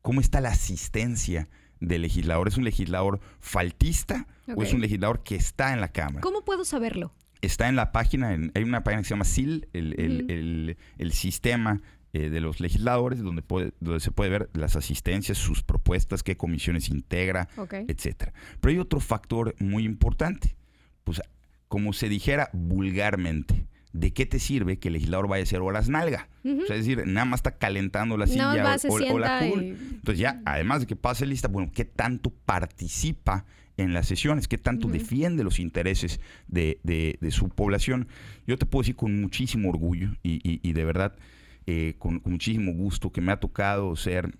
¿Cómo 0.00 0.22
está 0.22 0.40
la 0.40 0.48
asistencia 0.48 1.50
del 1.80 2.00
legislador? 2.00 2.48
¿Es 2.48 2.56
un 2.56 2.64
legislador 2.64 3.20
faltista 3.38 4.26
o 4.56 4.62
es 4.62 4.72
un 4.72 4.80
legislador 4.80 5.22
que 5.22 5.36
está 5.36 5.74
en 5.74 5.82
la 5.82 5.88
Cámara? 5.88 6.22
¿Cómo 6.22 6.46
puedo 6.46 6.64
saberlo? 6.64 7.12
Está 7.42 7.68
en 7.68 7.76
la 7.76 7.92
página, 7.92 8.28
hay 8.30 8.62
una 8.62 8.84
página 8.84 9.02
que 9.02 9.08
se 9.08 9.10
llama 9.10 9.26
SIL, 9.26 9.68
el, 9.74 11.12
sistema 11.12 11.82
eh, 12.14 12.30
de 12.30 12.40
los 12.40 12.60
legisladores, 12.60 13.20
donde, 13.20 13.42
donde 13.80 14.00
se 14.00 14.12
puede 14.12 14.30
ver 14.30 14.48
las 14.54 14.76
asistencias, 14.76 15.36
sus 15.36 15.62
propuestas, 15.62 16.22
qué 16.22 16.38
comisiones 16.38 16.88
integra, 16.88 17.50
etcétera. 17.86 18.32
Pero 18.62 18.72
hay 18.72 18.78
otro 18.78 19.00
factor 19.00 19.54
muy 19.58 19.84
importante, 19.84 20.56
pues 21.04 21.20
como 21.68 21.92
se 21.92 22.08
dijera 22.08 22.48
vulgarmente, 22.54 23.66
¿de 23.98 24.12
qué 24.12 24.26
te 24.26 24.38
sirve 24.38 24.78
que 24.78 24.88
el 24.88 24.94
legislador 24.94 25.28
vaya 25.28 25.42
a 25.42 25.44
hacer 25.44 25.60
horas 25.60 25.88
nalga? 25.88 26.28
es 26.44 26.68
decir, 26.68 27.02
nada 27.06 27.24
más 27.24 27.38
está 27.38 27.58
calentando 27.58 28.16
la 28.16 28.26
silla 28.26 28.50
o, 28.88 29.18
la 29.18 29.44
Entonces 29.44 30.18
ya, 30.18 30.40
además 30.44 30.80
de 30.80 30.86
que 30.86 30.94
pase 30.94 31.26
lista, 31.26 31.48
bueno, 31.48 31.72
¿qué 31.74 31.84
tanto 31.84 32.30
participa 32.30 33.46
en 33.76 33.92
las 33.92 34.06
sesiones? 34.06 34.46
¿Qué 34.48 34.58
tanto 34.58 34.88
defiende 34.88 35.42
los 35.42 35.58
intereses 35.58 36.20
de, 36.46 37.18
su 37.30 37.48
población? 37.48 38.08
Yo 38.46 38.58
te 38.58 38.66
puedo 38.66 38.82
decir 38.82 38.96
con 38.96 39.20
muchísimo 39.20 39.68
orgullo 39.70 40.10
y, 40.22 40.72
de 40.72 40.84
verdad, 40.84 41.16
eh, 41.66 41.94
con, 41.98 42.22
muchísimo 42.24 42.72
gusto 42.72 43.10
que 43.10 43.20
me 43.20 43.32
ha 43.32 43.40
tocado 43.40 43.96
ser 43.96 44.38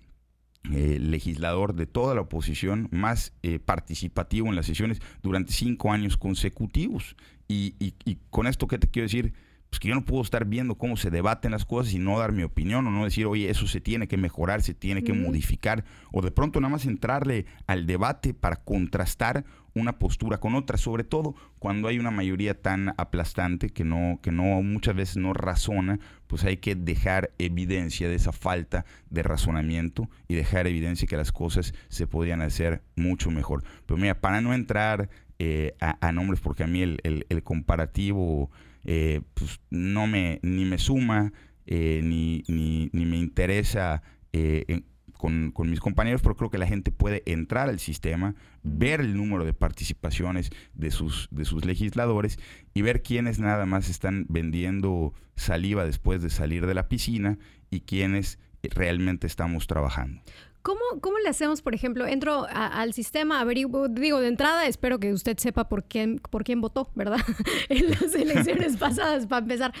eh, 0.73 0.97
legislador 0.99 1.75
de 1.75 1.85
toda 1.85 2.15
la 2.15 2.21
oposición 2.21 2.89
más 2.91 3.33
eh, 3.43 3.59
participativo 3.59 4.47
en 4.47 4.55
las 4.55 4.65
sesiones 4.65 5.01
durante 5.21 5.51
cinco 5.53 5.91
años 5.91 6.17
consecutivos. 6.17 7.15
Y, 7.47 7.75
y, 7.79 8.17
con 8.29 8.47
esto, 8.47 8.67
¿qué 8.67 8.77
te 8.77 8.87
quiero 8.87 9.05
decir? 9.05 9.33
Pues 9.69 9.79
que 9.79 9.89
yo 9.89 9.95
no 9.95 10.05
puedo 10.05 10.21
estar 10.21 10.45
viendo 10.45 10.75
cómo 10.75 10.95
se 10.95 11.09
debaten 11.09 11.51
las 11.51 11.65
cosas 11.65 11.93
y 11.93 11.99
no 11.99 12.17
dar 12.19 12.31
mi 12.31 12.43
opinión 12.43 12.87
o 12.87 12.91
no 12.91 13.03
decir, 13.03 13.25
oye, 13.25 13.49
eso 13.49 13.67
se 13.67 13.81
tiene 13.81 14.07
que 14.07 14.17
mejorar, 14.17 14.61
se 14.61 14.73
tiene 14.73 15.03
que 15.03 15.13
modificar, 15.13 15.83
o 16.11 16.21
de 16.21 16.31
pronto 16.31 16.59
nada 16.61 16.71
más 16.71 16.85
entrarle 16.85 17.45
al 17.67 17.85
debate 17.85 18.33
para 18.33 18.57
contrastar 18.57 19.43
una 19.73 19.99
postura 19.99 20.39
con 20.39 20.55
otra, 20.55 20.77
sobre 20.77 21.03
todo 21.03 21.35
cuando 21.59 21.87
hay 21.87 21.99
una 21.99 22.11
mayoría 22.11 22.59
tan 22.59 22.93
aplastante 22.97 23.69
que 23.69 23.83
no, 23.83 24.19
que 24.23 24.31
no 24.31 24.61
muchas 24.61 24.95
veces 24.95 25.17
no 25.17 25.33
razona, 25.33 25.99
pues 26.27 26.45
hay 26.45 26.57
que 26.57 26.75
dejar 26.75 27.31
evidencia 27.37 28.09
de 28.09 28.15
esa 28.15 28.31
falta 28.31 28.85
de 29.09 29.23
razonamiento 29.23 30.09
y 30.27 30.35
dejar 30.35 30.65
evidencia 30.67 31.07
que 31.07 31.17
las 31.17 31.31
cosas 31.31 31.73
se 31.89 32.07
podrían 32.07 32.41
hacer 32.41 32.81
mucho 32.95 33.31
mejor. 33.31 33.63
Pero 33.85 33.97
mira, 33.99 34.19
para 34.19 34.41
no 34.41 34.53
entrar 34.53 35.09
eh, 35.39 35.75
a, 35.79 36.11
nombres, 36.11 36.39
porque 36.39 36.63
a 36.63 36.67
mí 36.67 36.81
el, 36.81 36.99
el 37.03 37.43
comparativo 37.43 38.49
eh, 38.87 39.19
pues 39.33 39.59
no 39.69 40.07
me, 40.07 40.39
ni 40.43 40.63
me 40.63 40.77
suma, 40.77 41.33
eh, 41.65 41.99
ni, 42.01 42.43
ni, 42.47 42.89
me 43.05 43.17
interesa 43.17 44.01
eh, 44.31 44.83
con, 45.11 45.53
mis 45.69 45.81
compañeros, 45.81 46.21
pero 46.21 46.37
creo 46.37 46.49
que 46.49 46.57
la 46.57 46.67
gente 46.67 46.93
puede 46.93 47.21
entrar 47.25 47.67
al 47.67 47.79
sistema, 47.79 48.35
ver 48.63 49.01
el 49.01 49.17
número 49.17 49.43
de 49.43 49.53
participaciones 49.53 50.51
de 50.73 50.91
sus, 50.91 51.27
de 51.31 51.43
sus 51.43 51.65
legisladores 51.65 52.39
y 52.73 52.81
ver 52.81 53.03
quiénes 53.03 53.39
nada 53.39 53.65
más 53.65 53.89
están 53.89 54.25
vendiendo 54.29 55.13
saliva 55.35 55.83
después 55.83 56.23
de 56.23 56.29
salir 56.29 56.65
de 56.65 56.73
la 56.73 56.87
piscina 56.87 57.37
y 57.69 57.81
quiénes 57.81 58.39
realmente 58.63 59.27
estamos 59.27 59.67
trabajando. 59.67 60.21
¿Cómo, 60.67 60.81
¿Cómo, 60.99 61.17
le 61.19 61.29
hacemos, 61.29 61.61
por 61.61 61.73
ejemplo, 61.73 62.05
entro 62.05 62.45
al 62.51 62.91
sistema, 62.91 63.39
averiguo, 63.39 63.87
digo, 63.87 64.19
de 64.19 64.27
entrada, 64.27 64.67
espero 64.67 64.99
que 64.99 65.13
usted 65.13 65.37
sepa 65.37 65.69
por 65.69 65.85
quién, 65.85 66.19
por 66.19 66.43
quién 66.43 66.59
votó, 66.59 66.89
¿verdad? 66.93 67.19
en 67.69 67.89
las 67.91 68.13
elecciones 68.13 68.75
pasadas, 68.77 69.27
para 69.27 69.43
empezar. 69.43 69.73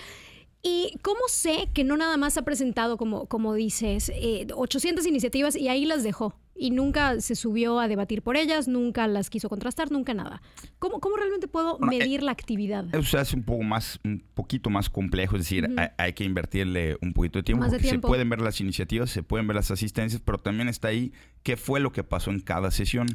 ¿Y 0.63 0.97
cómo 1.01 1.19
sé 1.27 1.67
que 1.73 1.83
no 1.83 1.97
nada 1.97 2.15
más 2.15 2.37
ha 2.37 2.43
presentado, 2.43 2.95
como, 2.95 3.25
como 3.25 3.53
dices, 3.53 4.13
800 4.55 5.05
eh, 5.05 5.09
iniciativas 5.09 5.57
y 5.57 5.67
ahí 5.67 5.83
las 5.83 6.03
dejó? 6.03 6.39
Y 6.59 6.71
nunca 6.71 7.19
se 7.21 7.35
subió 7.35 7.79
a 7.79 7.87
debatir 7.87 8.21
por 8.21 8.37
ellas, 8.37 8.67
nunca 8.67 9.07
las 9.07 9.29
quiso 9.29 9.49
contrastar, 9.49 9.91
nunca 9.91 10.13
nada. 10.13 10.41
¿Cómo, 10.79 10.99
cómo 10.99 11.15
realmente 11.17 11.47
puedo 11.47 11.77
medir 11.79 12.23
la 12.23 12.31
actividad? 12.31 12.85
Eso 12.93 13.03
se 13.03 13.17
hace 13.17 13.35
un 13.35 13.43
poco 13.43 13.63
más, 13.63 13.99
un 14.03 14.23
poquito 14.33 14.69
más 14.69 14.89
complejo, 14.89 15.35
es 15.35 15.43
decir, 15.43 15.69
hay, 15.97 16.13
que 16.13 16.23
invertirle 16.23 16.97
un 17.01 17.13
poquito 17.13 17.39
de 17.39 17.43
tiempo. 17.43 17.63
Más 17.63 17.71
de 17.71 17.77
porque 17.77 17.89
tiempo. 17.89 18.07
Se 18.07 18.11
pueden 18.11 18.29
ver 18.29 18.41
las 18.41 18.59
iniciativas, 18.61 19.09
se 19.09 19.23
pueden 19.23 19.47
ver 19.47 19.55
las 19.55 19.71
asistencias, 19.71 20.21
pero 20.23 20.37
también 20.37 20.67
está 20.67 20.89
ahí 20.89 21.13
qué 21.43 21.57
fue 21.57 21.79
lo 21.79 21.91
que 21.91 22.03
pasó 22.03 22.31
en 22.31 22.39
cada 22.39 22.71
sesión. 22.71 23.07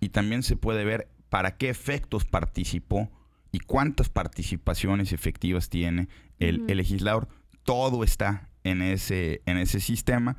Y 0.00 0.08
también 0.10 0.42
se 0.42 0.56
puede 0.56 0.84
ver 0.84 1.08
para 1.28 1.56
qué 1.56 1.70
efectos 1.70 2.24
participó 2.24 3.10
y 3.52 3.60
cuántas 3.60 4.08
participaciones 4.08 5.12
efectivas 5.12 5.68
tiene 5.68 6.08
el, 6.38 6.64
el 6.68 6.76
legislador. 6.76 7.28
Todo 7.64 8.04
está 8.04 8.48
en 8.64 8.82
ese, 8.82 9.42
en 9.46 9.56
ese 9.56 9.80
sistema. 9.80 10.36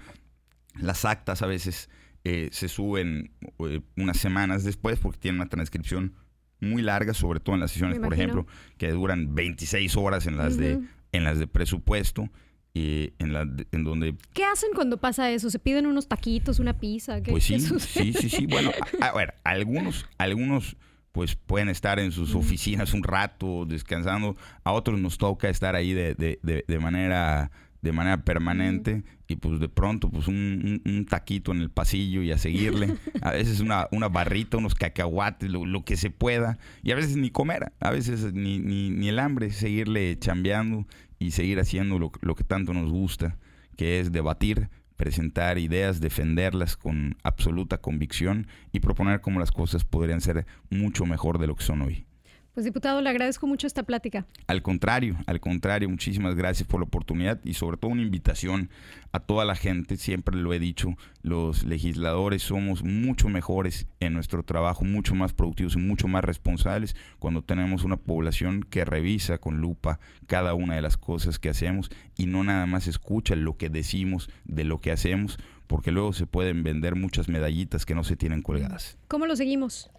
Las 0.76 1.06
actas 1.06 1.42
a 1.42 1.46
veces 1.46 1.90
eh, 2.24 2.50
se 2.51 2.68
suben 2.68 3.32
eh, 3.60 3.82
unas 3.98 4.18
semanas 4.18 4.63
después 4.63 5.00
porque 5.00 5.20
tienen 5.20 5.42
una 5.42 5.50
transcripción 5.50 6.13
muy 6.60 6.82
larga, 6.82 7.13
sobre 7.13 7.39
todo 7.39 7.56
en 7.56 7.62
las 7.62 7.72
sesiones, 7.72 8.00
por 8.00 8.13
ejemplo, 8.13 8.48
que 8.77 8.89
duran 8.92 9.36
26 9.36 9.98
horas 9.98 10.27
en 10.27 10.38
las 10.38 10.58
de 10.58 10.80
en 11.12 11.24
las 11.24 11.38
de 11.38 11.46
presupuesto 11.48 12.30
y 12.74 13.13
en 13.20 13.34
la 13.34 13.42
en 13.72 13.84
donde 13.84 14.15
¿Qué 14.34 14.46
hacen 14.46 14.70
cuando 14.74 14.98
pasa 14.98 15.30
eso? 15.30 15.50
¿Se 15.50 15.60
piden 15.60 15.86
unos 15.86 16.08
taquitos, 16.08 16.60
una 16.60 16.80
pizza? 16.80 17.22
¿Qué, 17.22 17.32
pues 17.32 17.44
sí, 17.44 17.60
sí, 17.60 18.13
sí, 18.13 18.30
sí. 18.30 18.48
Bueno, 18.48 18.72
a, 19.01 19.08
a 19.08 19.13
ver, 19.13 19.36
algunos, 19.44 20.06
algunos 20.18 20.77
pues 21.12 21.36
pueden 21.36 21.70
estar 21.70 22.00
en 22.00 22.12
sus 22.12 22.34
oficinas 22.34 22.94
un 22.94 23.03
rato 23.03 23.65
descansando. 23.65 24.36
A 24.63 24.72
otros 24.72 25.00
nos 25.00 25.18
toca 25.20 25.50
estar 25.50 25.75
ahí 25.75 25.94
de, 25.94 26.15
de, 26.15 26.39
de, 26.42 26.65
de 26.68 26.80
manera 26.80 27.51
de 27.84 27.92
manera 27.92 28.24
permanente 28.24 29.04
y 29.28 29.36
pues 29.36 29.60
de 29.60 29.70
pronto 29.70 30.10
pues 30.10 30.28
un, 30.28 30.82
un- 30.86 30.92
un 30.92 31.06
taquito 31.06 31.52
en 31.52 31.60
el 31.60 31.70
pasillo 31.70 32.24
y 32.24 32.32
a 32.32 32.38
seguirle. 32.40 32.96
A 33.22 33.32
veces 33.32 33.60
una, 33.60 33.88
una 33.92 34.10
barrita, 34.10 34.58
unos 34.58 34.74
cacahuates, 34.74 35.52
lo, 35.52 35.66
lo 35.66 35.84
que 35.86 35.96
se 35.98 36.10
pueda. 36.10 36.58
Y 36.82 36.92
a 36.92 36.96
veces 36.96 37.16
ni 37.18 37.30
comer, 37.30 37.72
a 37.80 37.92
veces 37.92 38.34
ni, 38.34 38.58
ni, 38.60 38.90
ni 38.90 39.08
el 39.10 39.20
hambre, 39.20 39.52
seguirle 39.52 40.18
chambeando 40.18 40.88
y 41.20 41.32
seguir 41.32 41.60
haciendo 41.60 42.00
lo, 42.00 42.12
lo 42.22 42.36
que 42.36 42.44
tanto 42.44 42.74
nos 42.74 42.92
gusta, 42.92 43.38
que 43.78 44.00
es 44.00 44.12
debatir, 44.12 44.70
presentar 44.96 45.58
ideas, 45.58 46.00
defenderlas 46.02 46.78
con 46.78 47.18
absoluta 47.24 47.78
convicción 47.80 48.48
y 48.72 48.80
proponer 48.80 49.22
cómo 49.22 49.40
las 49.40 49.52
cosas 49.52 49.84
podrían 49.84 50.22
ser 50.22 50.46
mucho 50.70 51.06
mejor 51.06 51.38
de 51.40 51.48
lo 51.48 51.56
que 51.56 51.63
son 51.63 51.82
hoy. 51.82 52.06
Pues 52.54 52.66
diputado, 52.66 53.02
le 53.02 53.10
agradezco 53.10 53.48
mucho 53.48 53.66
esta 53.66 53.82
plática. 53.82 54.28
Al 54.46 54.62
contrario, 54.62 55.18
al 55.26 55.40
contrario, 55.40 55.90
muchísimas 55.90 56.36
gracias 56.36 56.68
por 56.68 56.80
la 56.80 56.86
oportunidad 56.86 57.40
y 57.44 57.56
sobre 57.56 57.78
todo 57.78 57.90
una 57.90 58.04
invitación 58.04 58.70
a 59.12 59.20
toda 59.20 59.44
la 59.44 59.56
gente. 59.56 59.98
Siempre 59.98 60.36
lo 60.38 60.54
he 60.54 60.60
dicho, 60.60 60.90
los 61.24 61.64
legisladores 61.64 62.44
somos 62.44 62.84
mucho 62.84 63.28
mejores 63.28 63.88
en 64.00 64.14
nuestro 64.14 64.44
trabajo, 64.44 64.86
mucho 64.86 65.16
más 65.16 65.34
productivos 65.34 65.76
y 65.76 65.80
mucho 65.80 66.08
más 66.08 66.24
responsables 66.24 66.96
cuando 67.18 67.42
tenemos 67.42 67.84
una 67.84 67.98
población 67.98 68.62
que 68.62 68.86
revisa 68.86 69.40
con 69.40 69.60
lupa 69.60 70.00
cada 70.28 70.54
una 70.54 70.76
de 70.76 70.84
las 70.84 70.96
cosas 70.96 71.40
que 71.40 71.50
hacemos 71.50 71.90
y 72.16 72.28
no 72.28 72.44
nada 72.44 72.68
más 72.68 72.86
escucha 72.86 73.36
lo 73.36 73.58
que 73.58 73.70
decimos 73.70 74.30
de 74.46 74.64
lo 74.64 74.80
que 74.80 74.92
hacemos, 74.92 75.40
porque 75.66 75.92
luego 75.92 76.14
se 76.14 76.28
pueden 76.28 76.62
vender 76.62 76.96
muchas 76.96 77.30
medallitas 77.30 77.88
que 77.88 77.96
no 77.96 78.04
se 78.04 78.16
tienen 78.16 78.44
colgadas 78.44 78.98
¿Cómo 79.08 79.26
lo 79.26 79.36
seguimos? 79.36 79.90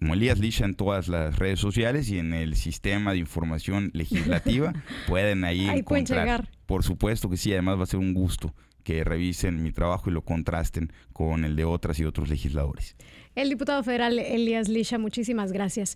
Como 0.00 0.14
Elías 0.14 0.38
Lisha 0.38 0.64
en 0.64 0.74
todas 0.74 1.06
las 1.08 1.38
redes 1.38 1.60
sociales 1.60 2.08
y 2.08 2.18
en 2.18 2.32
el 2.32 2.56
sistema 2.56 3.12
de 3.12 3.18
información 3.18 3.90
legislativa 3.92 4.72
pueden 5.06 5.44
ahí, 5.44 5.68
Ahí 5.68 5.82
pueden 5.82 6.04
encontrar. 6.04 6.24
llegar. 6.26 6.50
Por 6.66 6.82
supuesto 6.82 7.28
que 7.30 7.36
sí, 7.36 7.52
además 7.52 7.78
va 7.78 7.82
a 7.84 7.86
ser 7.86 8.00
un 8.00 8.14
gusto 8.14 8.54
que 8.82 9.04
revisen 9.04 9.62
mi 9.62 9.72
trabajo 9.72 10.08
y 10.08 10.12
lo 10.12 10.22
contrasten 10.24 10.90
con 11.12 11.44
el 11.44 11.54
de 11.54 11.64
otras 11.64 12.00
y 12.00 12.04
otros 12.06 12.28
legisladores. 12.30 12.96
El 13.34 13.50
diputado 13.50 13.84
federal 13.84 14.18
Elías 14.18 14.68
Lisha, 14.68 14.98
muchísimas 14.98 15.52
gracias. 15.52 15.94